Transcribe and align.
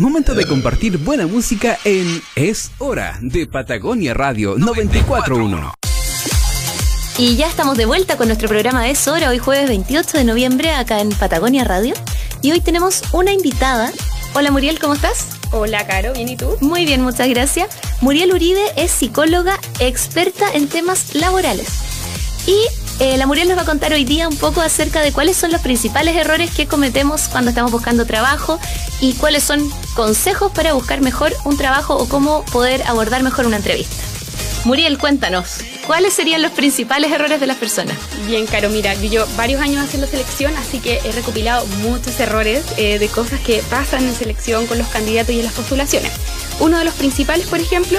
Momento 0.00 0.34
de 0.34 0.46
compartir 0.46 0.96
buena 0.96 1.26
música 1.26 1.78
en 1.84 2.22
Es 2.34 2.70
Hora 2.78 3.18
de 3.20 3.46
Patagonia 3.46 4.14
Radio 4.14 4.54
941. 4.56 5.74
Y 7.18 7.36
ya 7.36 7.46
estamos 7.46 7.76
de 7.76 7.84
vuelta 7.84 8.16
con 8.16 8.28
nuestro 8.28 8.48
programa 8.48 8.82
de 8.82 8.92
Es 8.92 9.06
Hora, 9.06 9.28
hoy 9.28 9.36
jueves 9.36 9.68
28 9.68 10.16
de 10.16 10.24
noviembre, 10.24 10.72
acá 10.72 11.00
en 11.00 11.10
Patagonia 11.10 11.64
Radio. 11.64 11.92
Y 12.40 12.50
hoy 12.50 12.62
tenemos 12.62 13.02
una 13.12 13.34
invitada. 13.34 13.92
Hola 14.32 14.50
Muriel, 14.50 14.78
¿cómo 14.78 14.94
estás? 14.94 15.26
Hola 15.52 15.86
Caro, 15.86 16.14
¿bien 16.14 16.30
y 16.30 16.36
tú? 16.38 16.56
Muy 16.62 16.86
bien, 16.86 17.02
muchas 17.02 17.28
gracias. 17.28 17.68
Muriel 18.00 18.32
Uribe 18.32 18.62
es 18.76 18.90
psicóloga 18.90 19.60
experta 19.80 20.50
en 20.54 20.68
temas 20.68 21.14
laborales. 21.14 21.68
Y 22.46 22.56
eh, 23.00 23.16
la 23.16 23.26
Muriel 23.26 23.48
nos 23.48 23.56
va 23.56 23.62
a 23.62 23.66
contar 23.66 23.94
hoy 23.94 24.04
día 24.04 24.28
un 24.28 24.36
poco 24.36 24.60
acerca 24.60 25.00
de 25.00 25.10
cuáles 25.10 25.36
son 25.36 25.50
los 25.50 25.62
principales 25.62 26.14
errores 26.16 26.50
que 26.50 26.66
cometemos 26.66 27.28
cuando 27.28 27.48
estamos 27.48 27.72
buscando 27.72 28.04
trabajo 28.04 28.60
y 29.00 29.14
cuáles 29.14 29.42
son 29.42 29.70
consejos 29.94 30.52
para 30.52 30.74
buscar 30.74 31.00
mejor 31.00 31.32
un 31.44 31.56
trabajo 31.56 31.96
o 31.96 32.06
cómo 32.06 32.44
poder 32.52 32.82
abordar 32.82 33.22
mejor 33.22 33.46
una 33.46 33.56
entrevista. 33.56 33.96
Muriel, 34.64 34.98
cuéntanos, 34.98 35.60
¿cuáles 35.86 36.12
serían 36.12 36.42
los 36.42 36.52
principales 36.52 37.10
errores 37.10 37.40
de 37.40 37.46
las 37.46 37.56
personas? 37.56 37.96
Bien, 38.26 38.46
Caro, 38.46 38.68
mira, 38.68 38.92
yo 38.94 39.26
varios 39.34 39.62
años 39.62 39.82
haciendo 39.82 40.06
selección, 40.06 40.54
así 40.58 40.80
que 40.80 41.00
he 41.02 41.12
recopilado 41.12 41.66
muchos 41.82 42.20
errores 42.20 42.62
eh, 42.76 42.98
de 42.98 43.08
cosas 43.08 43.40
que 43.40 43.62
pasan 43.70 44.04
en 44.04 44.14
selección 44.14 44.66
con 44.66 44.76
los 44.76 44.88
candidatos 44.88 45.34
y 45.34 45.38
en 45.38 45.46
las 45.46 45.54
postulaciones. 45.54 46.12
Uno 46.58 46.78
de 46.78 46.84
los 46.84 46.92
principales, 46.92 47.46
por 47.46 47.58
ejemplo, 47.58 47.98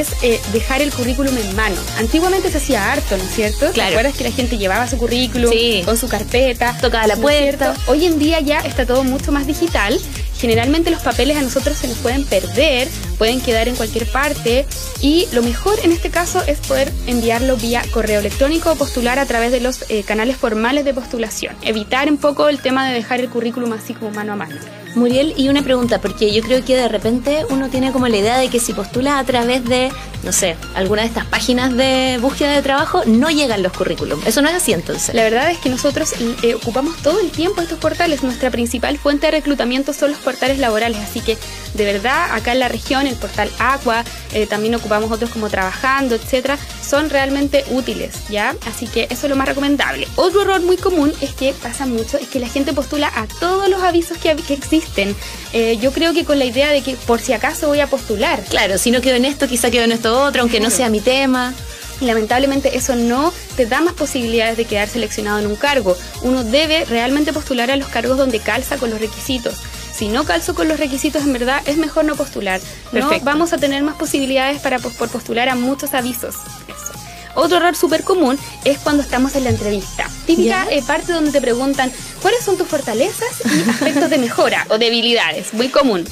es 0.00 0.08
eh, 0.22 0.40
dejar 0.52 0.80
el 0.82 0.92
currículum 0.92 1.36
en 1.36 1.54
mano. 1.54 1.76
Antiguamente 1.98 2.50
se 2.50 2.58
hacía 2.58 2.92
harto, 2.92 3.16
¿no 3.16 3.22
es 3.22 3.30
cierto? 3.34 3.70
Claro. 3.72 3.74
¿Te 3.74 3.82
acuerdas 3.82 4.14
que 4.16 4.24
la 4.24 4.32
gente 4.32 4.56
llevaba 4.58 4.88
su 4.88 4.96
currículum 4.96 5.50
Sí. 5.50 5.82
con 5.84 5.96
su 5.98 6.08
carpeta? 6.08 6.76
Tocaba 6.80 7.06
la 7.06 7.16
¿no 7.16 7.28
es 7.28 7.40
puerta. 7.46 7.74
Hoy 7.86 8.06
en 8.06 8.18
día 8.18 8.40
ya 8.40 8.60
está 8.60 8.86
todo 8.86 9.04
mucho 9.04 9.32
más 9.32 9.46
digital. 9.46 9.98
Generalmente 10.38 10.90
los 10.90 11.02
papeles 11.02 11.36
a 11.36 11.42
nosotros 11.42 11.76
se 11.76 11.86
nos 11.88 11.98
pueden 11.98 12.24
perder, 12.24 12.88
pueden 13.18 13.40
quedar 13.40 13.68
en 13.68 13.76
cualquier 13.76 14.06
parte 14.10 14.66
y 15.00 15.28
lo 15.32 15.42
mejor 15.42 15.78
en 15.84 15.92
este 15.92 16.10
caso 16.10 16.42
es 16.46 16.58
poder 16.58 16.90
enviarlo 17.06 17.56
vía 17.56 17.82
correo 17.92 18.18
electrónico 18.18 18.72
o 18.72 18.74
postular 18.74 19.20
a 19.20 19.26
través 19.26 19.52
de 19.52 19.60
los 19.60 19.84
eh, 19.88 20.02
canales 20.02 20.36
formales 20.36 20.84
de 20.84 20.94
postulación. 20.94 21.54
Evitar 21.62 22.08
un 22.10 22.16
poco 22.16 22.48
el 22.48 22.58
tema 22.58 22.88
de 22.88 22.94
dejar 22.94 23.20
el 23.20 23.28
currículum 23.28 23.72
así 23.72 23.94
como 23.94 24.10
mano 24.10 24.32
a 24.32 24.36
mano. 24.36 24.56
Muriel, 24.94 25.34
y 25.36 25.48
una 25.48 25.62
pregunta, 25.62 26.00
porque 26.00 26.32
yo 26.32 26.42
creo 26.42 26.64
que 26.64 26.76
de 26.76 26.88
repente 26.88 27.46
uno 27.50 27.68
tiene 27.70 27.92
como 27.92 28.08
la 28.08 28.16
idea 28.16 28.38
de 28.38 28.48
que 28.48 28.60
si 28.60 28.72
postula 28.72 29.18
a 29.18 29.24
través 29.24 29.64
de, 29.64 29.90
no 30.22 30.32
sé, 30.32 30.56
alguna 30.74 31.02
de 31.02 31.08
estas 31.08 31.26
páginas 31.26 31.76
de 31.76 32.18
búsqueda 32.20 32.52
de 32.52 32.62
trabajo, 32.62 33.02
no 33.06 33.30
llegan 33.30 33.62
los 33.62 33.72
currículum. 33.72 34.20
Eso 34.24 34.40
no 34.40 34.48
es 34.48 34.54
así 34.54 34.72
entonces. 34.72 35.14
La 35.14 35.24
verdad 35.24 35.50
es 35.50 35.58
que 35.58 35.68
nosotros 35.68 36.14
eh, 36.42 36.54
ocupamos 36.54 36.96
todo 36.98 37.20
el 37.20 37.30
tiempo 37.30 37.60
estos 37.60 37.78
portales. 37.78 38.22
Nuestra 38.22 38.50
principal 38.50 38.98
fuente 38.98 39.26
de 39.26 39.32
reclutamiento 39.32 39.92
son 39.92 40.12
los 40.12 40.20
portales 40.20 40.58
laborales. 40.58 40.98
Así 40.98 41.20
que, 41.20 41.36
de 41.74 41.84
verdad, 41.84 42.32
acá 42.32 42.52
en 42.52 42.60
la 42.60 42.68
región, 42.68 43.06
el 43.06 43.16
portal 43.16 43.50
Aqua, 43.58 44.04
eh, 44.32 44.46
también 44.46 44.74
ocupamos 44.74 45.10
otros 45.10 45.30
como 45.30 45.48
Trabajando, 45.50 46.14
etcétera, 46.14 46.56
son 46.82 47.10
realmente 47.10 47.64
útiles, 47.70 48.14
¿ya? 48.30 48.54
Así 48.66 48.86
que 48.86 49.08
eso 49.10 49.26
es 49.26 49.30
lo 49.30 49.36
más 49.36 49.48
recomendable. 49.48 50.06
Otro 50.16 50.42
error 50.42 50.60
muy 50.60 50.76
común 50.76 51.12
es 51.20 51.32
que 51.34 51.52
pasa 51.52 51.84
mucho, 51.86 52.16
es 52.16 52.28
que 52.28 52.38
la 52.38 52.48
gente 52.48 52.72
postula 52.72 53.10
a 53.14 53.26
todos 53.40 53.68
los 53.68 53.82
avisos 53.82 54.18
que, 54.18 54.36
que 54.36 54.54
existen. 54.54 55.16
Eh, 55.52 55.78
yo 55.80 55.92
creo 55.92 56.14
que 56.14 56.24
con 56.24 56.38
la 56.38 56.44
idea 56.44 56.70
de 56.70 56.82
que 56.82 56.94
por 56.94 57.20
si 57.20 57.32
acaso 57.32 57.68
voy 57.68 57.80
a 57.80 57.86
postular. 57.88 58.42
Claro, 58.48 58.78
si 58.78 58.90
no 58.90 59.00
quedo 59.00 59.16
en 59.16 59.24
esto, 59.24 59.48
quizá 59.48 59.70
quedo 59.70 59.84
en 59.84 59.92
esto 59.92 60.11
otro, 60.12 60.42
aunque 60.42 60.60
no 60.60 60.70
sea 60.70 60.88
mi 60.88 61.00
tema. 61.00 61.54
Lamentablemente 62.00 62.76
eso 62.76 62.96
no 62.96 63.32
te 63.56 63.66
da 63.66 63.80
más 63.80 63.94
posibilidades 63.94 64.56
de 64.56 64.64
quedar 64.64 64.88
seleccionado 64.88 65.38
en 65.38 65.46
un 65.46 65.56
cargo. 65.56 65.96
Uno 66.22 66.42
debe 66.42 66.84
realmente 66.84 67.32
postular 67.32 67.70
a 67.70 67.76
los 67.76 67.88
cargos 67.88 68.18
donde 68.18 68.40
calza 68.40 68.76
con 68.76 68.90
los 68.90 69.00
requisitos. 69.00 69.54
Si 69.94 70.08
no 70.08 70.24
calzo 70.24 70.54
con 70.54 70.68
los 70.68 70.80
requisitos, 70.80 71.22
en 71.22 71.32
verdad 71.32 71.62
es 71.66 71.76
mejor 71.76 72.04
no 72.04 72.16
postular. 72.16 72.60
No 72.92 73.08
vamos 73.22 73.52
a 73.52 73.58
tener 73.58 73.82
más 73.82 73.94
posibilidades 73.94 74.60
para 74.60 74.78
por 74.78 75.08
postular 75.10 75.48
a 75.48 75.54
muchos 75.54 75.94
avisos. 75.94 76.34
Eso. 76.66 76.92
Otro 77.34 77.58
error 77.58 77.76
súper 77.76 78.02
común 78.02 78.38
es 78.64 78.78
cuando 78.78 79.02
estamos 79.02 79.34
en 79.36 79.44
la 79.44 79.50
entrevista. 79.50 80.08
Típica 80.26 80.66
eh, 80.70 80.82
parte 80.82 81.12
donde 81.12 81.30
te 81.30 81.40
preguntan 81.40 81.90
cuáles 82.20 82.44
son 82.44 82.58
tus 82.58 82.68
fortalezas 82.68 83.42
y 83.44 83.70
aspectos 83.70 84.10
de 84.10 84.18
mejora 84.18 84.66
o 84.70 84.78
debilidades. 84.78 85.54
Muy 85.54 85.68
común. 85.68 86.04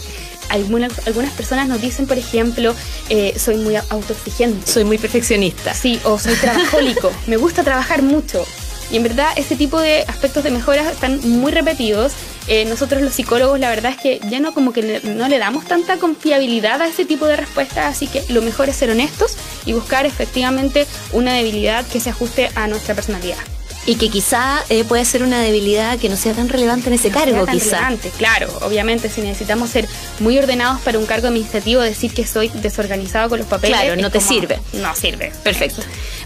Algunas, 0.50 1.06
algunas 1.06 1.32
personas 1.32 1.68
nos 1.68 1.80
dicen, 1.80 2.06
por 2.06 2.18
ejemplo, 2.18 2.74
eh, 3.08 3.34
soy 3.38 3.56
muy 3.56 3.76
autoexigente. 3.76 4.70
Soy 4.70 4.84
muy 4.84 4.98
perfeccionista. 4.98 5.72
Sí, 5.74 5.98
o 6.04 6.18
soy 6.18 6.34
trabajólico, 6.34 7.10
me 7.26 7.36
gusta 7.38 7.62
trabajar 7.62 8.02
mucho. 8.02 8.44
Y 8.92 8.96
en 8.96 9.04
verdad 9.04 9.28
ese 9.36 9.54
tipo 9.54 9.78
de 9.80 10.02
aspectos 10.08 10.42
de 10.42 10.50
mejora 10.50 10.90
están 10.90 11.20
muy 11.22 11.52
repetidos. 11.52 12.12
Eh, 12.48 12.64
nosotros 12.64 13.00
los 13.02 13.14
psicólogos 13.14 13.60
la 13.60 13.68
verdad 13.70 13.92
es 13.92 13.98
que 14.02 14.20
ya 14.28 14.40
no 14.40 14.52
como 14.52 14.72
que 14.72 14.82
le- 14.82 15.00
no 15.02 15.28
le 15.28 15.38
damos 15.38 15.64
tanta 15.66 15.98
confiabilidad 15.98 16.82
a 16.82 16.88
ese 16.88 17.04
tipo 17.04 17.26
de 17.26 17.36
respuestas, 17.36 17.84
así 17.86 18.08
que 18.08 18.24
lo 18.30 18.42
mejor 18.42 18.68
es 18.68 18.74
ser 18.74 18.90
honestos 18.90 19.36
y 19.64 19.72
buscar 19.74 20.06
efectivamente 20.06 20.88
una 21.12 21.32
debilidad 21.34 21.86
que 21.86 22.00
se 22.00 22.10
ajuste 22.10 22.50
a 22.56 22.66
nuestra 22.66 22.96
personalidad. 22.96 23.38
Y 23.86 23.96
que 23.96 24.10
quizá 24.10 24.62
eh, 24.68 24.84
puede 24.84 25.04
ser 25.04 25.22
una 25.22 25.40
debilidad 25.40 25.98
que 25.98 26.08
no 26.08 26.16
sea 26.16 26.32
tan 26.34 26.48
relevante 26.48 26.88
en 26.88 26.94
ese 26.94 27.08
No 27.08 27.14
cargo, 27.18 27.44
tan 27.46 27.54
quizá. 27.54 27.76
relevante. 27.78 28.10
Claro, 28.18 28.48
obviamente 28.62 29.08
si 29.08 29.22
necesitamos 29.22 29.70
ser 29.70 29.88
muy 30.20 30.38
ordenados 30.38 30.80
para 30.82 30.98
un 30.98 31.06
cargo 31.06 31.28
administrativo, 31.28 31.80
decir 31.80 32.12
que 32.12 32.26
soy 32.26 32.48
desorganizado 32.48 33.28
con 33.30 33.38
los 33.38 33.48
papeles. 33.48 33.78
Claro, 33.80 34.00
no 34.00 34.10
te 34.10 34.18
como- 34.18 34.28
sirve. 34.30 34.58
No 34.74 34.94
sirve. 34.94 35.32
Perfecto. 35.42 35.82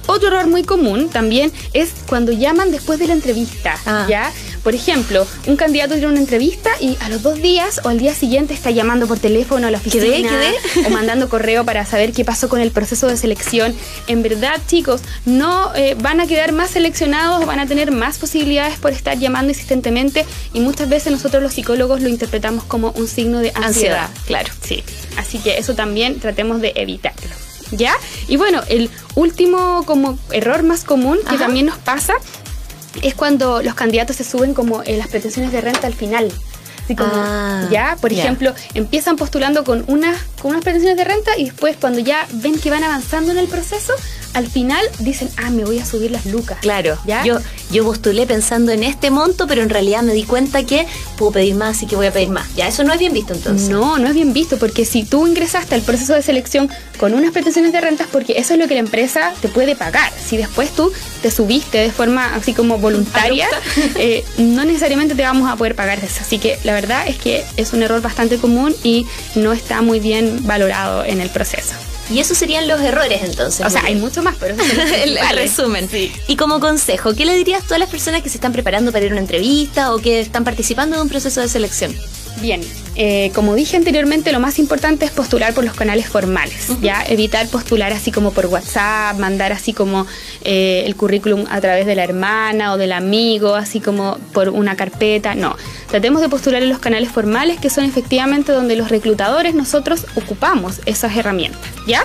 Otro 0.07 0.29
error 0.29 0.47
muy 0.49 0.65
común 0.65 1.09
también 1.09 1.53
es 1.73 1.91
cuando 2.09 2.33
llaman 2.33 2.71
después 2.71 2.99
de 2.99 3.07
la 3.07 3.15
entrevista, 3.15 3.79
Ah. 3.87 4.07
¿ya? 4.09 4.33
Por 4.65 4.75
ejemplo, 4.75 5.27
un 5.47 5.57
candidato 5.57 5.93
tiene 5.95 6.09
una 6.09 6.19
entrevista 6.21 6.71
y 6.81 6.97
a 7.01 7.11
los 7.11 7.23
dos 7.23 7.41
días 7.41 7.83
o 7.85 7.91
al 7.91 7.99
día 7.99 8.15
siguiente 8.15 8.55
está 8.55 8.71
llamando 8.71 9.07
por 9.07 9.19
teléfono 9.19 9.67
a 9.67 9.71
la 9.71 9.77
oficina 9.79 10.05
Quedé, 10.05 10.23
quedé. 10.23 10.87
o 10.87 10.91
mandando 10.91 11.29
correo 11.29 11.65
para 11.65 11.85
saber 11.85 12.13
qué 12.13 12.25
pasó 12.25 12.49
con 12.49 12.61
el 12.61 12.71
proceso 12.71 13.07
de 13.07 13.17
selección. 13.19 13.75
En 14.07 14.23
verdad, 14.23 14.61
chicos, 14.67 15.03
no 15.27 15.75
eh, 15.75 15.95
van 16.01 16.21
a 16.21 16.27
quedar 16.27 16.53
más 16.53 16.71
seleccionados, 16.71 17.45
van 17.45 17.61
a 17.61 17.67
tener 17.67 17.93
más 17.93 18.17
posibilidades 18.17 18.79
por 18.79 18.93
estar 18.93 19.19
llamando 19.19 19.51
insistentemente 19.53 20.25
y 20.55 20.61
muchas 20.61 20.89
veces 20.89 21.13
nosotros 21.13 21.43
los 21.43 21.53
psicólogos 21.53 22.01
lo 22.01 22.09
interpretamos 22.09 22.65
como 22.65 22.91
un 22.93 23.07
signo 23.07 23.41
de 23.41 23.49
ansiedad. 23.55 24.05
Ansiedad, 24.05 24.11
claro. 24.27 24.49
Sí, 24.67 24.83
así 25.19 25.39
que 25.41 25.59
eso 25.59 25.75
también 25.75 26.21
tratemos 26.21 26.63
de 26.63 26.73
evitarlo. 26.77 27.29
¿Ya? 27.71 27.93
Y 28.29 28.37
bueno, 28.37 28.63
el 28.69 28.89
último 29.15 29.85
como 29.85 30.19
error 30.31 30.63
más 30.63 30.85
común 30.85 31.19
que 31.23 31.35
Ajá. 31.35 31.45
también 31.47 31.67
nos 31.67 31.77
pasa 31.79 32.15
es 33.03 33.15
cuando 33.15 33.63
los 33.63 33.75
candidatos 33.75 34.17
se 34.17 34.25
suben 34.25 34.55
como 34.55 34.83
en 34.85 34.99
las 34.99 35.09
pretensiones 35.09 35.53
de 35.53 35.61
renta 35.61 35.87
al 35.87 35.95
final. 35.95 36.31
Así 36.85 36.95
como, 36.95 37.11
Ah, 37.15 37.67
ya, 37.71 37.97
por 38.01 38.13
ejemplo, 38.13 38.55
empiezan 38.75 39.17
postulando 39.17 39.65
con 39.65 39.85
unas, 39.89 40.21
con 40.41 40.51
unas 40.51 40.63
pretensiones 40.63 40.99
de 40.99 41.05
renta 41.05 41.31
y 41.39 41.47
después 41.47 41.77
cuando 41.81 41.99
ya 42.01 42.27
ven 42.33 42.59
que 42.59 42.69
van 42.71 42.85
avanzando 42.85 43.33
en 43.33 43.39
el 43.39 43.47
proceso, 43.49 43.95
al 44.35 44.49
final 44.49 44.85
dicen, 44.99 45.31
ah, 45.37 45.51
me 45.51 45.65
voy 45.65 45.79
a 45.79 45.87
subir 45.87 46.11
las 46.11 46.27
lucas. 46.27 46.59
Claro, 46.61 46.99
¿Ya? 47.07 47.25
yo, 47.25 47.39
yo 47.71 47.85
postulé 47.85 48.27
pensando 48.27 48.73
en 48.73 48.83
este 48.83 49.11
monto, 49.11 49.47
pero 49.47 49.63
en 49.63 49.71
realidad 49.71 50.03
me 50.03 50.13
di 50.13 50.25
cuenta 50.25 50.65
que 50.65 50.87
puedo 51.17 51.33
pedir 51.33 51.55
más 51.55 51.83
y 51.83 51.87
que 51.87 51.97
voy 51.97 52.07
a 52.07 52.13
pedir 52.13 52.29
más. 52.29 52.53
Ya, 52.55 52.69
eso 52.69 52.85
no 52.85 52.93
es 52.93 52.99
bien 52.99 53.13
visto 53.13 53.33
entonces. 53.33 53.69
No, 53.69 53.99
no 53.99 54.09
es 54.09 54.15
bien 54.15 54.33
visto, 54.33 54.59
porque 54.59 54.85
si 54.85 55.05
tú 55.05 55.27
ingresaste 55.27 55.75
al 55.75 55.83
proceso 55.83 56.15
de 56.15 56.23
selección 56.23 56.69
con 56.99 57.15
unas 57.15 57.33
pretensiones 57.33 57.73
de 57.73 57.81
rentas, 57.81 58.09
porque 58.11 58.35
eso 58.37 58.55
es 58.55 58.61
lo 58.61 58.67
que 58.67 58.75
la 58.75 58.81
empresa 58.81 59.33
te 59.41 59.49
puede 59.49 59.77
pagar. 59.77 60.13
Si 60.25 60.37
después 60.37 60.71
tú 60.71 60.93
te 61.23 61.31
subiste 61.31 61.79
de 61.79 61.93
forma 61.93 62.35
así 62.35 62.53
como 62.53 62.79
voluntaria, 62.79 63.49
eh, 63.97 64.25
no 64.39 64.65
necesariamente 64.65 65.15
te 65.15 65.23
vamos 65.23 65.51
a 65.51 65.57
poder 65.57 65.77
pagar 65.77 65.99
eso. 66.01 66.21
Así 66.21 66.39
que 66.39 66.59
la 66.65 66.75
verdad 66.75 67.07
es 67.07 67.17
que 67.17 67.45
es 67.57 67.73
un 67.73 67.83
error 67.83 68.03
bastante 68.03 68.39
común 68.39 68.75
y 68.83 69.07
no 69.37 69.53
está 69.53 69.81
muy 69.81 70.01
bien 70.01 70.47
valorado 70.47 71.05
en 71.05 71.21
el 71.21 71.31
proceso. 71.31 71.75
Y 72.11 72.19
esos 72.19 72.37
serían 72.37 72.69
los 72.69 72.81
errores 72.81 73.23
entonces. 73.23 73.65
O 73.65 73.71
sea, 73.71 73.83
hay 73.85 73.95
mucho 73.95 74.23
más, 74.23 74.37
pero 74.39 74.57
el, 75.05 75.19
resumen. 75.35 75.89
Y 76.27 76.37
como 76.37 76.61
consejo, 76.61 77.15
¿qué 77.15 77.25
le 77.25 77.35
dirías 77.35 77.71
a 77.73 77.79
las 77.79 77.89
personas 77.89 78.23
que 78.23 78.29
se 78.29 78.37
están 78.37 78.53
preparando 78.53 78.93
para 78.93 79.05
ir 79.05 79.13
a 79.13 79.15
una 79.15 79.23
entrevista 79.23 79.95
o 79.95 79.99
que 79.99 80.21
están 80.21 80.45
participando 80.45 80.97
de 80.97 81.03
un 81.03 81.09
proceso 81.09 81.41
de 81.41 81.49
selección? 81.49 81.95
Bien, 82.41 82.61
eh, 82.97 83.31
como 83.35 83.55
dije 83.55 83.77
anteriormente, 83.77 84.31
lo 84.33 84.41
más 84.41 84.59
importante 84.59 85.05
es 85.05 85.11
postular 85.11 85.53
por 85.55 85.65
los 85.65 85.75
canales 85.75 86.07
formales, 86.07 86.69
¿ya? 86.81 87.05
Evitar 87.07 87.49
postular 87.49 87.93
así 87.93 88.13
como 88.13 88.33
por 88.33 88.47
WhatsApp, 88.47 89.19
mandar 89.19 89.53
así 89.53 89.73
como 89.73 90.07
eh, 90.43 90.83
el 90.87 90.95
currículum 90.95 91.45
a 91.51 91.61
través 91.61 91.87
de 91.87 91.95
la 91.95 92.05
hermana 92.05 92.73
o 92.73 92.77
del 92.77 92.93
amigo, 92.93 93.55
así 93.55 93.81
como 93.81 94.19
por 94.33 94.49
una 94.49 94.77
carpeta, 94.77 95.35
no. 95.35 95.57
Tratemos 95.89 96.21
de 96.21 96.29
postular 96.29 96.63
en 96.63 96.69
los 96.69 96.79
canales 96.79 97.11
formales, 97.11 97.59
que 97.59 97.71
son 97.71 97.85
efectivamente 97.85 98.53
donde 98.53 98.77
los 98.77 98.91
reclutadores 98.91 99.55
nosotros 99.55 100.07
ocupamos 100.15 100.81
esas 100.87 101.17
herramientas, 101.17 101.61
¿ya? 101.87 102.05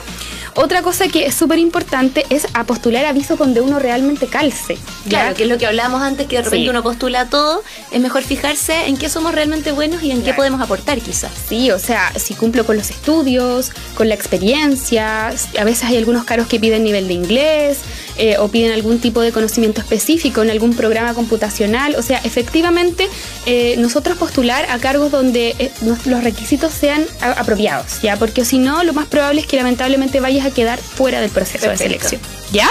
Otra 0.56 0.81
cosa 0.81 1.07
que 1.07 1.25
es 1.25 1.36
súper 1.36 1.60
importante 1.60 2.25
es 2.30 2.48
a 2.54 2.63
postular 2.66 3.06
avisos 3.06 3.38
donde 3.38 3.62
uno 3.62 3.80
realmente 3.80 4.28
calce. 4.28 4.75
¿ya? 5.06 5.10
Claro, 5.22 5.36
que 5.36 5.44
es 5.44 5.50
lo 5.50 5.57
que 5.57 5.66
hablábamos 5.66 6.01
antes, 6.01 6.28
que 6.28 6.38
de 6.38 6.44
repente 6.44 6.63
Sí. 6.66 6.69
uno 6.69 6.84
postula 6.84 7.30
todo, 7.30 7.63
es 7.92 8.00
mejor 8.01 8.24
fijarse 8.24 8.88
en 8.88 8.98
qué 8.98 9.10
somos 9.10 9.34
realmente 9.34 9.72
buenos 9.72 10.04
y 10.04 10.12
en 10.12 10.22
qué 10.24 10.34
podemos 10.34 10.62
aportar 10.62 11.00
quizás. 11.00 11.31
Sí, 11.48 11.72
o 11.72 11.80
sea, 11.80 12.12
si 12.18 12.34
cumplo 12.34 12.66
con 12.66 12.78
los 12.78 12.90
estudios, 12.90 13.72
con 13.96 14.10
la 14.10 14.16
experiencia, 14.16 15.28
a 15.30 15.63
veces 15.63 15.84
hay 15.84 15.98
algunos 15.98 16.25
cargos 16.25 16.48
que 16.48 16.60
piden 16.60 16.84
nivel 16.84 17.07
de 17.07 17.13
inglés, 17.13 17.78
eh, 18.21 18.38
o 18.38 18.50
piden 18.50 18.74
algún 18.74 19.00
tipo 19.00 19.21
de 19.21 19.31
conocimiento 19.31 19.80
específico 19.80 20.42
en 20.42 20.50
algún 20.50 20.75
programa 20.75 21.13
computacional. 21.13 21.95
O 21.95 22.01
sea, 22.01 22.19
efectivamente, 22.25 23.07
eh, 23.45 23.75
nosotros 23.77 24.18
postular 24.18 24.69
a 24.69 24.77
cargos 24.77 25.10
donde 25.10 25.56
eh, 25.57 25.71
los 25.81 26.24
requisitos 26.24 26.74
sean 26.74 27.06
apropiados, 27.21 28.01
¿ya? 28.01 28.18
Porque 28.18 28.44
si 28.44 28.57
no, 28.57 28.83
lo 28.83 28.92
más 28.92 29.07
probable 29.07 29.39
es 29.39 29.48
que 29.48 29.56
lamentablemente 29.56 30.19
vayas 30.19 30.45
a 30.45 30.51
quedar 30.51 30.80
fuera 30.80 31.21
del 31.21 31.30
proceso 31.30 31.69
de 31.69 31.77
selección, 31.77 32.19
¿ya? 32.51 32.69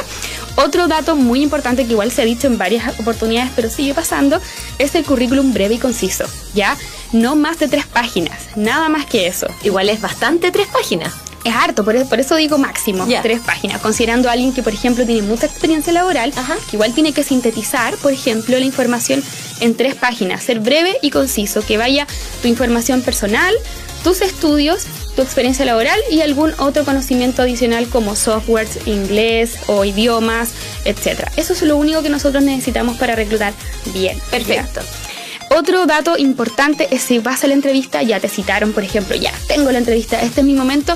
Otro 0.57 0.87
dato 0.87 1.17
muy 1.17 1.43
importante 1.43 1.87
que 1.87 1.93
igual 1.93 2.11
se 2.11 2.21
ha 2.21 2.25
dicho 2.27 2.47
en 2.47 2.59
varias 2.59 3.01
oportunidades, 3.01 3.51
pero 3.57 3.71
sigue 3.71 3.95
pasando, 3.95 4.43
es 4.79 4.95
el 4.97 5.05
currículum 5.05 5.55
breve 5.55 5.77
y 5.77 5.79
conciso, 5.79 6.27
¿ya? 6.53 6.77
No 7.13 7.37
más 7.37 7.59
de 7.59 7.69
tres 7.69 7.87
páginas, 7.87 8.39
nada 8.55 8.91
más 8.91 9.07
que 9.07 9.29
eso. 9.29 9.47
Igual 9.63 9.89
es 9.89 10.03
bastante 10.03 10.51
tres 10.51 10.67
páginas. 10.67 11.15
Es 11.49 11.55
harto, 11.55 11.83
por, 11.83 11.97
eso 11.97 12.37
digo 12.37 12.59
máximo, 12.59 13.07
tres 13.23 13.41
páginas. 13.41 13.81
Considerando 13.81 14.29
a 14.29 14.33
alguien 14.33 14.53
que, 14.53 14.63
por 14.63 14.75
ejemplo, 14.75 15.07
tiene 15.07 15.23
mucha 15.23 15.47
experiencia 15.47 15.95
laboral, 15.95 16.31
que 16.71 16.77
igual 16.77 16.93
tiene 16.93 17.13
que 17.13 17.23
sintetizar, 17.23 17.97
por 17.97 18.13
ejemplo, 18.13 18.59
la 18.59 18.67
información 18.67 19.25
en 19.61 19.75
tres 19.75 19.95
páginas, 19.95 20.43
ser 20.43 20.61
breve 20.61 20.99
y 21.01 21.09
conciso, 21.09 21.65
que 21.65 21.79
vaya 21.79 22.07
tu 22.43 22.49
información 22.49 23.01
personal, 23.01 23.55
tus 24.05 24.21
estudios, 24.21 24.85
tu 25.17 25.23
experiencia 25.23 25.65
laboral 25.65 25.99
y 26.11 26.21
algún 26.21 26.53
otro 26.59 26.85
conocimiento 26.85 27.41
adicional 27.41 27.89
como 27.89 28.15
softwares, 28.15 28.87
inglés 28.87 29.57
o 29.69 29.87
idiomas, 29.87 30.53
etc. 30.85 31.31
Eso 31.37 31.55
es 31.55 31.63
lo 31.63 31.79
único 31.79 32.03
que 32.03 32.11
nosotros 32.11 32.43
necesitamos 32.43 32.99
para 32.99 33.15
reclutar 33.15 33.55
bien. 33.95 34.19
Perfecto. 34.31 34.83
Otro 35.51 35.87
dato 35.87 36.19
importante 36.19 36.89
es 36.91 37.01
si 37.01 37.21
vas 37.21 37.43
a 37.43 37.47
la 37.47 37.55
entrevista, 37.55 38.03
ya 38.03 38.21
te 38.21 38.29
citaron, 38.29 38.75
por 38.75 38.85
ejemplo, 38.85 39.17
ya 39.17 39.33
tengo 39.47 39.73
la 39.73 39.79
entrevista, 39.79 40.21
este 40.21 40.43
es 40.43 40.47
mi 40.47 40.53
momento, 40.53 40.95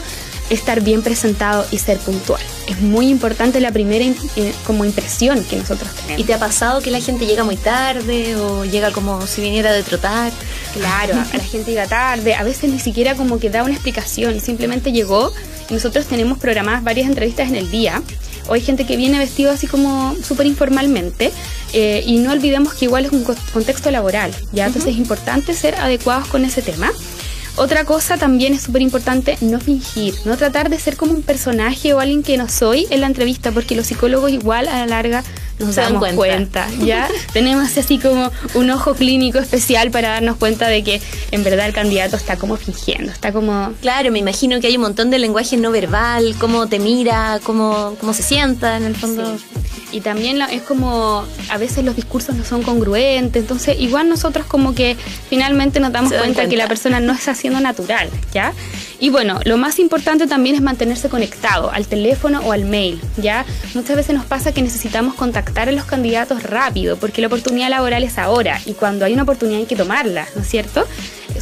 estar 0.53 0.83
bien 0.83 1.03
presentado 1.03 1.67
y 1.71 1.79
ser 1.79 1.99
puntual. 1.99 2.43
Es 2.69 2.81
muy 2.81 3.09
importante 3.09 3.61
la 3.61 3.73
primera 3.73 4.05
eh, 4.05 4.53
como 4.67 4.85
impresión 4.85 5.43
que 5.45 5.57
nosotros 5.57 5.91
tenemos. 5.95 6.21
¿Y 6.21 6.25
te 6.25 6.35
ha 6.35 6.39
pasado 6.39 6.81
que 6.81 6.91
la 6.91 7.01
gente 7.01 7.27
llega 7.27 7.43
muy 7.43 7.57
tarde 7.57 8.37
o 8.37 8.65
llega 8.65 8.93
como 8.93 9.27
si 9.27 9.41
viniera 9.41 9.73
de 9.73 9.83
trotar? 9.83 10.31
Claro, 10.75 11.15
a 11.15 11.37
la 11.37 11.45
gente 11.45 11.71
llega 11.71 11.87
tarde, 11.87 12.35
a 12.35 12.45
veces 12.45 12.71
ni 12.71 12.79
siquiera 12.79 13.15
como 13.15 13.39
que 13.39 13.51
da 13.51 13.63
una 13.63 13.73
explicación, 13.73 14.41
simplemente 14.41 14.93
llegó 14.93 15.33
y 15.71 15.75
nosotros 15.75 16.07
tenemos 16.07 16.39
programadas 16.39 16.85
varias 16.85 17.09
entrevistas 17.09 17.49
en 17.49 17.57
el 17.57 17.71
día. 17.71 18.03
O 18.49 18.55
hay 18.55 18.61
gente 18.61 18.85
que 18.85 18.97
viene 18.97 19.19
vestido 19.19 19.53
así 19.53 19.67
como 19.67 20.17
súper 20.23 20.47
informalmente 20.47 21.33
eh, 21.73 22.03
y 22.05 22.19
no 22.19 22.33
olvidemos 22.33 22.75
que 22.75 22.87
igual 22.87 23.07
es 23.07 23.13
un 23.13 23.25
contexto 23.25 23.91
laboral, 23.91 24.33
¿ya? 24.53 24.67
Entonces 24.67 24.93
es 24.93 24.99
importante 24.99 25.55
ser 25.55 25.77
adecuados 25.77 26.27
con 26.29 26.45
ese 26.45 26.61
tema. 26.61 26.91
Otra 27.57 27.85
cosa 27.85 28.17
también 28.17 28.55
es 28.55 28.63
súper 28.63 28.83
importante, 28.83 29.37
no 29.43 29.61
fingir, 29.61 30.15
no 30.25 30.37
tratar 30.37 30.71
de 30.71 30.79
ser 30.79 30.97
como 30.97 31.13
un 31.13 31.23
personaje 31.23 31.93
o 31.93 32.01
alguien 32.01 32.23
que 32.23 32.37
no 32.37 32.49
soy 32.49 32.87
en 32.91 33.03
la 33.03 33.07
entrevista, 33.07 33.53
porque 33.53 33.77
los 33.77 33.87
psicólogos 33.87 34.31
igual 34.31 34.69
a 34.69 34.79
la 34.79 34.87
larga 34.87 35.23
nos 35.59 35.77
damos 35.77 36.13
cuenta. 36.15 36.67
¿ya? 36.85 37.09
Tenemos 37.33 37.77
así 37.77 37.99
como 37.99 38.31
un 38.55 38.71
ojo 38.71 38.95
clínico 38.95 39.39
especial 39.39 39.91
para 39.91 40.09
darnos 40.09 40.37
cuenta 40.37 40.69
de 40.69 40.83
que 40.83 41.01
en 41.31 41.45
verdad 41.45 41.67
el 41.67 41.75
candidato 41.75 42.17
está 42.17 42.37
como 42.37 42.57
fingiendo, 42.57 43.13
está 43.13 43.33
como... 43.33 43.73
Claro, 43.81 44.11
me 44.11 44.19
imagino 44.19 44.61
que 44.61 44.69
hay 44.69 44.77
un 44.77 44.83
montón 44.83 45.11
de 45.11 45.19
lenguaje 45.19 45.57
no 45.57 45.71
verbal, 45.71 46.35
cómo 46.39 46.67
te 46.69 46.79
mira, 46.79 47.39
cómo, 47.43 47.97
cómo 48.01 48.15
se 48.15 48.23
sienta 48.23 48.77
en 48.77 48.85
el 48.85 48.97
fondo. 48.97 49.37
Y 49.93 50.01
también 50.01 50.41
es 50.43 50.63
como 50.63 51.25
a 51.51 51.59
veces 51.59 51.85
los 51.85 51.95
discursos 51.95 52.35
no 52.35 52.45
son 52.45 52.63
congruentes, 52.63 53.43
entonces 53.43 53.79
igual 53.79 54.09
nosotros 54.09 54.47
como 54.47 54.75
que 54.75 54.97
finalmente 55.29 55.81
nos 55.81 55.93
damos 55.93 56.13
cuenta, 56.13 56.49
que 56.49 56.57
la 56.57 56.67
persona 56.67 56.99
no 56.99 57.13
está 57.13 57.35
siendo 57.35 57.61
natural, 57.61 58.09
¿ya? 58.33 58.53
Y 58.99 59.11
bueno, 59.11 59.41
lo 59.45 59.57
más 59.59 59.79
importante 59.79 60.27
también 60.27 60.55
es 60.55 60.63
mantenerse 60.63 61.09
conectado 61.09 61.71
al 61.71 61.87
teléfono 61.87 62.41
o 62.41 62.53
al 62.53 62.65
mail, 62.65 63.01
¿ya? 63.17 63.45
Muchas 63.75 63.97
veces 63.97 64.15
nos 64.15 64.25
pasa 64.25 64.53
que 64.53 64.63
necesitamos 64.63 65.15
contactar 65.15 65.69
a 65.69 65.73
los 65.73 65.85
candidatos 65.85 66.43
rápido, 66.43 66.97
porque 66.97 67.21
la 67.21 67.27
oportunidad 67.27 67.69
laboral 67.69 68.03
es 68.05 68.17
ahora 68.17 68.61
y 68.65 68.73
cuando 68.73 69.05
hay 69.05 69.13
una 69.13 69.25
oportunidad 69.25 69.61
hay 69.61 69.67
que 69.67 69.77
tomarla, 69.77 70.27
¿no 70.35 70.43
es 70.43 70.49
cierto? 70.49 70.87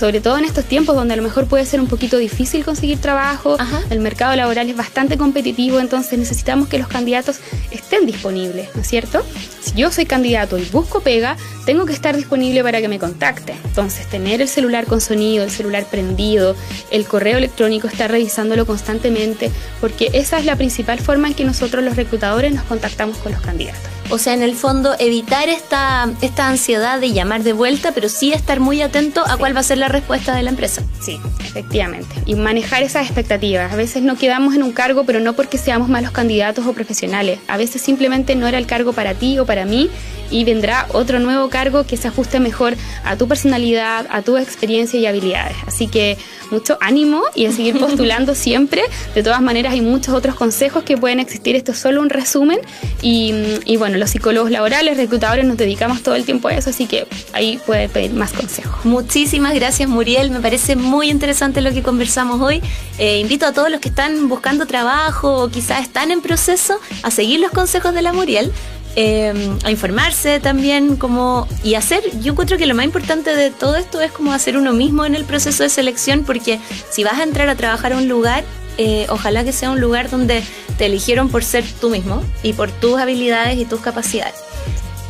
Sobre 0.00 0.22
todo 0.22 0.38
en 0.38 0.46
estos 0.46 0.64
tiempos 0.64 0.96
donde 0.96 1.12
a 1.12 1.16
lo 1.18 1.22
mejor 1.22 1.46
puede 1.46 1.66
ser 1.66 1.78
un 1.78 1.86
poquito 1.86 2.16
difícil 2.16 2.64
conseguir 2.64 2.98
trabajo, 3.02 3.58
el 3.90 4.00
mercado 4.00 4.34
laboral 4.34 4.70
es 4.70 4.74
bastante 4.74 5.18
competitivo, 5.18 5.78
entonces 5.78 6.18
necesitamos 6.18 6.68
que 6.68 6.78
los 6.78 6.88
candidatos 6.88 7.38
estén 7.70 8.06
disponibles, 8.06 8.70
¿no 8.74 8.80
es 8.80 8.88
cierto? 8.88 9.22
Si 9.60 9.74
yo 9.74 9.92
soy 9.92 10.06
candidato 10.06 10.56
y 10.56 10.64
busco 10.64 11.00
pega, 11.00 11.36
tengo 11.66 11.84
que 11.84 11.92
estar 11.92 12.16
disponible 12.16 12.62
para 12.62 12.80
que 12.80 12.88
me 12.88 12.98
contacte. 12.98 13.54
Entonces, 13.62 14.06
tener 14.06 14.40
el 14.40 14.48
celular 14.48 14.86
con 14.86 15.02
sonido, 15.02 15.44
el 15.44 15.50
celular 15.50 15.84
prendido, 15.84 16.56
el 16.90 17.04
correo 17.04 17.36
electrónico, 17.36 17.86
estar 17.86 18.10
revisándolo 18.10 18.64
constantemente, 18.64 19.50
porque 19.82 20.08
esa 20.14 20.38
es 20.38 20.46
la 20.46 20.56
principal 20.56 20.98
forma 20.98 21.28
en 21.28 21.34
que 21.34 21.44
nosotros 21.44 21.84
los 21.84 21.96
reclutadores 21.96 22.54
nos 22.54 22.64
contactamos 22.64 23.18
con 23.18 23.32
los 23.32 23.42
candidatos. 23.42 23.89
O 24.10 24.18
sea, 24.18 24.34
en 24.34 24.42
el 24.42 24.56
fondo, 24.56 24.94
evitar 24.98 25.48
esta, 25.48 26.10
esta 26.20 26.48
ansiedad 26.48 27.00
de 27.00 27.12
llamar 27.12 27.44
de 27.44 27.52
vuelta, 27.52 27.92
pero 27.92 28.08
sí 28.08 28.32
estar 28.32 28.58
muy 28.58 28.82
atento 28.82 29.22
a 29.24 29.36
cuál 29.36 29.54
va 29.54 29.60
a 29.60 29.62
ser 29.62 29.78
la 29.78 29.86
respuesta 29.86 30.34
de 30.34 30.42
la 30.42 30.50
empresa. 30.50 30.82
Sí, 31.00 31.20
efectivamente. 31.38 32.08
Y 32.26 32.34
manejar 32.34 32.82
esas 32.82 33.06
expectativas. 33.06 33.72
A 33.72 33.76
veces 33.76 34.02
no 34.02 34.16
quedamos 34.16 34.56
en 34.56 34.64
un 34.64 34.72
cargo, 34.72 35.04
pero 35.04 35.20
no 35.20 35.34
porque 35.34 35.58
seamos 35.58 35.88
malos 35.88 36.10
candidatos 36.10 36.66
o 36.66 36.72
profesionales. 36.72 37.38
A 37.46 37.56
veces 37.56 37.82
simplemente 37.82 38.34
no 38.34 38.48
era 38.48 38.58
el 38.58 38.66
cargo 38.66 38.92
para 38.92 39.14
ti 39.14 39.38
o 39.38 39.46
para 39.46 39.64
mí 39.64 39.88
y 40.30 40.44
vendrá 40.44 40.86
otro 40.92 41.18
nuevo 41.18 41.48
cargo 41.48 41.84
que 41.84 41.96
se 41.96 42.08
ajuste 42.08 42.40
mejor 42.40 42.76
a 43.04 43.16
tu 43.16 43.28
personalidad, 43.28 44.06
a 44.10 44.22
tu 44.22 44.36
experiencia 44.36 44.98
y 44.98 45.06
habilidades. 45.06 45.56
Así 45.66 45.86
que 45.86 46.18
mucho 46.50 46.78
ánimo 46.80 47.22
y 47.34 47.46
a 47.46 47.52
seguir 47.52 47.78
postulando 47.80 48.34
siempre. 48.34 48.82
De 49.14 49.22
todas 49.22 49.40
maneras, 49.40 49.72
hay 49.72 49.80
muchos 49.80 50.14
otros 50.14 50.34
consejos 50.34 50.84
que 50.84 50.96
pueden 50.96 51.20
existir. 51.20 51.56
Esto 51.56 51.72
es 51.72 51.78
solo 51.78 52.00
un 52.00 52.10
resumen. 52.10 52.58
Y, 53.02 53.34
y 53.64 53.76
bueno, 53.76 53.98
los 54.00 54.10
psicólogos 54.10 54.50
laborales, 54.50 54.96
reclutadores, 54.96 55.44
nos 55.44 55.56
dedicamos 55.56 56.02
todo 56.02 56.16
el 56.16 56.24
tiempo 56.24 56.48
a 56.48 56.54
eso, 56.54 56.70
así 56.70 56.86
que 56.86 57.06
ahí 57.32 57.60
puede 57.64 57.88
pedir 57.88 58.12
más 58.12 58.32
consejos. 58.32 58.84
Muchísimas 58.84 59.54
gracias, 59.54 59.88
Muriel. 59.88 60.30
Me 60.30 60.40
parece 60.40 60.74
muy 60.74 61.10
interesante 61.10 61.60
lo 61.60 61.70
que 61.72 61.82
conversamos 61.82 62.40
hoy. 62.40 62.60
Eh, 62.98 63.20
invito 63.20 63.46
a 63.46 63.52
todos 63.52 63.70
los 63.70 63.80
que 63.80 63.90
están 63.90 64.28
buscando 64.28 64.66
trabajo 64.66 65.44
o 65.44 65.48
quizás 65.50 65.82
están 65.82 66.10
en 66.10 66.20
proceso 66.22 66.80
a 67.02 67.10
seguir 67.10 67.38
los 67.40 67.52
consejos 67.52 67.94
de 67.94 68.02
la 68.02 68.12
Muriel. 68.12 68.50
Em, 68.96 69.56
a 69.62 69.70
informarse 69.70 70.40
también 70.40 70.96
como 70.96 71.46
y 71.62 71.76
hacer 71.76 72.02
yo 72.22 72.32
encuentro 72.32 72.58
que 72.58 72.66
lo 72.66 72.74
más 72.74 72.84
importante 72.84 73.36
de 73.36 73.52
todo 73.52 73.76
esto 73.76 74.00
es 74.00 74.10
como 74.10 74.32
hacer 74.32 74.56
uno 74.56 74.72
mismo 74.72 75.04
en 75.04 75.14
el 75.14 75.24
proceso 75.24 75.62
de 75.62 75.68
selección 75.68 76.24
porque 76.24 76.58
si 76.90 77.04
vas 77.04 77.20
a 77.20 77.22
entrar 77.22 77.48
a 77.48 77.54
trabajar 77.54 77.92
a 77.92 77.98
un 77.98 78.08
lugar 78.08 78.42
eh, 78.78 79.06
ojalá 79.08 79.44
que 79.44 79.52
sea 79.52 79.70
un 79.70 79.80
lugar 79.80 80.10
donde 80.10 80.42
te 80.80 80.86
eligieron 80.86 81.28
por 81.28 81.44
ser 81.44 81.62
tú 81.78 81.90
mismo 81.90 82.24
y 82.42 82.54
por 82.54 82.70
tus 82.70 82.98
habilidades 82.98 83.58
y 83.58 83.66
tus 83.66 83.80
capacidades 83.80 84.36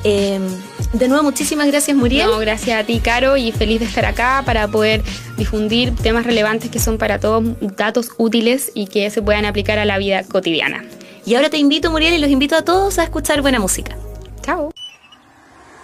em, 0.03 0.43
de 0.93 1.07
nuevo, 1.07 1.23
muchísimas 1.23 1.69
gracias, 1.69 1.97
Muriel. 1.97 2.27
No, 2.27 2.39
gracias 2.39 2.81
a 2.81 2.85
ti, 2.85 2.99
Caro, 2.99 3.37
y 3.37 3.53
feliz 3.53 3.79
de 3.79 3.87
estar 3.87 4.05
acá 4.05 4.43
para 4.45 4.67
poder 4.67 5.03
difundir 5.37 5.95
temas 5.95 6.27
relevantes 6.27 6.69
que 6.69 6.81
son 6.81 6.99
para 6.99 7.21
todos 7.21 7.45
datos 7.77 8.11
útiles 8.19 8.73
y 8.75 8.89
que 8.89 9.09
se 9.11 9.23
puedan 9.23 9.45
aplicar 9.45 9.79
a 9.79 9.85
la 9.85 9.99
vida 9.99 10.25
cotidiana. 10.25 10.85
Y 11.25 11.37
ahora 11.37 11.49
te 11.49 11.59
invito, 11.59 11.93
Muriel, 11.93 12.15
y 12.15 12.19
los 12.19 12.31
invito 12.31 12.57
a 12.57 12.63
todos 12.63 12.99
a 12.99 13.05
escuchar 13.05 13.41
buena 13.41 13.61
música. 13.61 13.97
Chao. 14.43 14.73